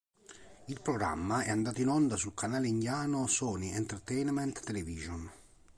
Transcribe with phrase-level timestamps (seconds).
[0.65, 5.31] Il programma è andato in onda sul canale indiano "Sony Entertainment Television".